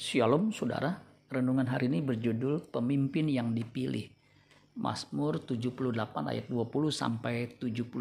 Shalom 0.00 0.48
saudara, 0.48 0.96
renungan 1.28 1.68
hari 1.68 1.92
ini 1.92 2.00
berjudul 2.00 2.72
Pemimpin 2.72 3.28
yang 3.28 3.52
Dipilih. 3.52 4.08
Mazmur 4.80 5.44
78 5.44 5.92
ayat 6.24 6.48
20 6.48 6.88
sampai 6.88 7.60
72. 7.60 8.00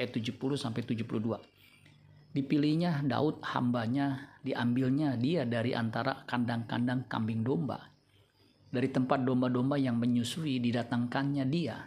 Ayat 0.00 0.16
70 0.16 0.56
sampai 0.56 0.80
72. 0.80 1.36
Dipilihnya 2.32 3.04
Daud 3.04 3.44
hambanya, 3.52 4.32
diambilnya 4.40 5.20
dia 5.20 5.44
dari 5.44 5.76
antara 5.76 6.24
kandang-kandang 6.24 7.04
kambing 7.04 7.44
domba. 7.44 7.92
Dari 8.72 8.88
tempat 8.88 9.20
domba-domba 9.20 9.76
yang 9.76 10.00
menyusui 10.00 10.56
didatangkannya 10.56 11.44
dia 11.52 11.84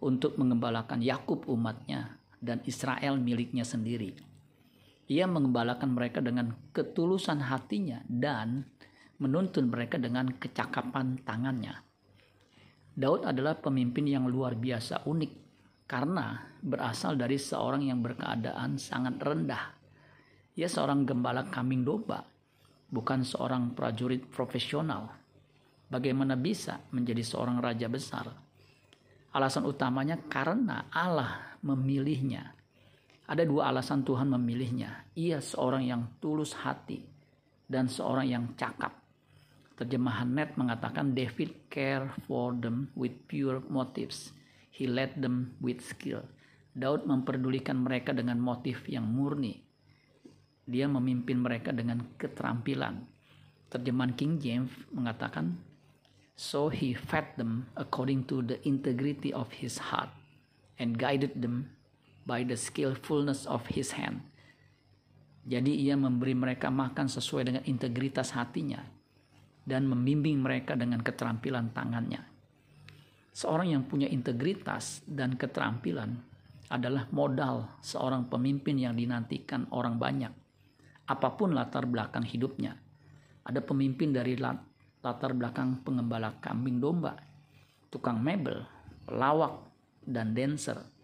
untuk 0.00 0.40
mengembalakan 0.40 1.04
Yakub 1.04 1.44
umatnya 1.52 2.16
dan 2.40 2.64
Israel 2.64 3.20
miliknya 3.20 3.68
sendiri. 3.68 4.16
Ia 5.10 5.26
mengembalakan 5.26 5.98
mereka 5.98 6.22
dengan 6.22 6.54
ketulusan 6.70 7.42
hatinya 7.42 7.98
dan 8.06 8.62
menuntun 9.18 9.66
mereka 9.66 9.98
dengan 9.98 10.30
kecakapan 10.38 11.18
tangannya. 11.26 11.74
Daud 12.94 13.26
adalah 13.26 13.58
pemimpin 13.58 14.06
yang 14.06 14.30
luar 14.30 14.54
biasa 14.54 15.02
unik 15.10 15.32
karena 15.90 16.38
berasal 16.62 17.18
dari 17.18 17.42
seorang 17.42 17.90
yang 17.90 17.98
berkeadaan 18.06 18.78
sangat 18.78 19.18
rendah. 19.18 19.74
Ia 20.54 20.70
seorang 20.70 21.02
gembala 21.02 21.50
kambing 21.50 21.82
domba, 21.82 22.22
bukan 22.86 23.26
seorang 23.26 23.74
prajurit 23.74 24.30
profesional. 24.30 25.10
Bagaimana 25.90 26.38
bisa 26.38 26.86
menjadi 26.94 27.26
seorang 27.26 27.58
raja 27.58 27.90
besar? 27.90 28.30
Alasan 29.34 29.66
utamanya 29.66 30.22
karena 30.30 30.86
Allah 30.94 31.58
memilihnya 31.66 32.59
ada 33.30 33.46
dua 33.46 33.70
alasan 33.70 34.02
Tuhan 34.02 34.26
memilihnya. 34.34 35.06
Ia 35.14 35.38
seorang 35.38 35.86
yang 35.86 36.02
tulus 36.18 36.50
hati 36.66 37.06
dan 37.70 37.86
seorang 37.86 38.26
yang 38.26 38.44
cakap. 38.58 38.90
Terjemahan 39.78 40.34
net 40.34 40.58
mengatakan 40.58 41.14
David 41.14 41.70
care 41.70 42.10
for 42.26 42.50
them 42.58 42.90
with 42.98 43.14
pure 43.30 43.62
motives. 43.70 44.34
He 44.74 44.90
led 44.90 45.22
them 45.22 45.54
with 45.62 45.78
skill. 45.78 46.26
Daud 46.74 47.06
memperdulikan 47.06 47.78
mereka 47.78 48.10
dengan 48.10 48.42
motif 48.42 48.90
yang 48.90 49.06
murni. 49.06 49.62
Dia 50.66 50.90
memimpin 50.90 51.38
mereka 51.38 51.70
dengan 51.70 52.02
keterampilan. 52.18 53.06
Terjemahan 53.70 54.14
King 54.18 54.42
James 54.42 54.74
mengatakan, 54.90 55.54
So 56.34 56.66
he 56.66 56.98
fed 56.98 57.38
them 57.38 57.70
according 57.78 58.26
to 58.26 58.42
the 58.42 58.58
integrity 58.66 59.30
of 59.30 59.54
his 59.54 59.78
heart 59.78 60.10
and 60.82 60.98
guided 60.98 61.38
them 61.38 61.70
by 62.24 62.44
the 62.44 62.56
skillfulness 62.56 63.48
of 63.48 63.64
his 63.70 63.96
hand. 63.96 64.24
Jadi 65.48 65.88
ia 65.88 65.96
memberi 65.96 66.36
mereka 66.36 66.68
makan 66.68 67.08
sesuai 67.08 67.48
dengan 67.48 67.64
integritas 67.64 68.36
hatinya 68.36 68.84
dan 69.64 69.88
membimbing 69.88 70.40
mereka 70.40 70.76
dengan 70.76 71.00
keterampilan 71.00 71.72
tangannya. 71.72 72.20
Seorang 73.30 73.72
yang 73.72 73.82
punya 73.88 74.10
integritas 74.10 75.00
dan 75.08 75.38
keterampilan 75.38 76.18
adalah 76.70 77.08
modal 77.10 77.80
seorang 77.82 78.28
pemimpin 78.28 78.78
yang 78.78 78.94
dinantikan 78.94 79.66
orang 79.72 79.96
banyak. 79.96 80.30
Apa 81.08 81.34
pun 81.34 81.56
latar 81.56 81.88
belakang 81.88 82.22
hidupnya. 82.22 82.78
Ada 83.42 83.64
pemimpin 83.64 84.14
dari 84.14 84.38
latar 84.38 85.32
belakang 85.34 85.82
pengembala 85.82 86.38
kambing 86.38 86.78
domba, 86.78 87.16
tukang 87.90 88.22
mebel, 88.22 88.62
pelawak, 89.08 89.66
dan 90.06 90.36
dancer 90.36 90.99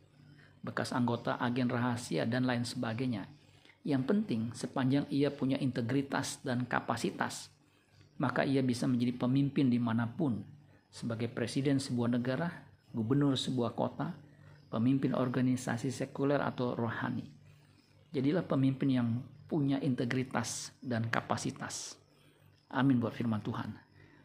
bekas 0.67 0.91
anggota 0.91 1.39
agen 1.39 1.71
rahasia, 1.71 2.27
dan 2.27 2.43
lain 2.43 2.67
sebagainya. 2.67 3.31
Yang 3.87 4.03
penting, 4.11 4.43
sepanjang 4.51 5.07
ia 5.15 5.31
punya 5.31 5.55
integritas 5.63 6.43
dan 6.43 6.67
kapasitas, 6.67 7.55
maka 8.19 8.43
ia 8.43 8.67
bisa 8.67 8.91
menjadi 8.91 9.15
pemimpin 9.15 9.71
di 9.71 9.79
mana 9.79 10.11
pun, 10.11 10.43
sebagai 10.91 11.31
presiden 11.31 11.79
sebuah 11.79 12.19
negara, 12.19 12.51
gubernur 12.91 13.39
sebuah 13.39 13.79
kota, 13.79 14.11
pemimpin 14.67 15.15
organisasi 15.15 15.95
sekuler 15.95 16.43
atau 16.43 16.75
rohani. 16.75 17.31
Jadilah 18.11 18.43
pemimpin 18.43 18.91
yang 18.91 19.09
punya 19.47 19.79
integritas 19.79 20.75
dan 20.83 21.07
kapasitas. 21.07 21.95
Amin 22.67 22.99
buat 22.99 23.15
firman 23.15 23.45
Tuhan. 23.47 23.71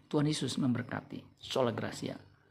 Tuhan 0.09 0.25
Yesus 0.25 0.58
memberkati. 0.58 1.22
Sola 1.38 1.69
Gracia. 1.69 2.31